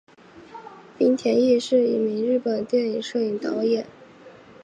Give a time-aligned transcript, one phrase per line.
[0.97, 3.85] 滨田毅是一名日本电影摄影导演。